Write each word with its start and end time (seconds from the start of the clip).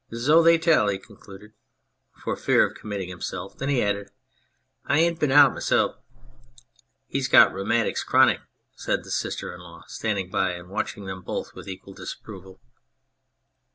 Zo 0.27 0.41
they 0.41 0.57
tell," 0.57 0.87
he 0.87 0.97
concluded, 0.97 1.53
for 2.23 2.35
fear 2.35 2.65
of 2.65 2.73
committing 2.75 3.09
himself. 3.09 3.55
Then 3.59 3.69
he 3.69 3.83
added:" 3.83 4.09
I 4.85 4.97
ain't 4.97 5.19
bin 5.19 5.31
out 5.31 5.53
mesel'."" 5.53 6.03
He's 7.13 7.27
got 7.27 7.53
rheumatics 7.53 8.03
chronic," 8.03 8.41
said 8.73 9.03
the 9.03 9.11
sister 9.11 9.53
in 9.53 9.61
law, 9.61 9.83
standing 9.85 10.31
by 10.31 10.53
and 10.53 10.69
watching 10.69 11.05
them 11.05 11.21
both 11.21 11.53
with 11.53 11.67
equal 11.67 11.93
disapproval. 11.93 12.59